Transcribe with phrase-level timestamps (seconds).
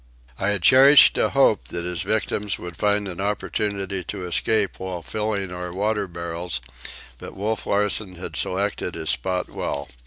[0.39, 5.03] I had cherished a hope that his victims would find an opportunity to escape while
[5.03, 6.59] filling our water barrels,
[7.19, 9.87] but Wolf Larsen had selected his spot well.